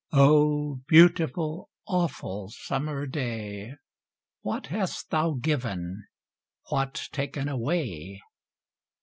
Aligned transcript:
O 0.13 0.79
beautiful, 0.87 1.69
awful 1.85 2.49
summer 2.49 3.05
day, 3.05 3.75
What 4.41 4.65
hast 4.73 5.11
thou 5.11 5.33
given, 5.39 6.07
what 6.71 7.09
taken 7.11 7.47
away? 7.47 8.19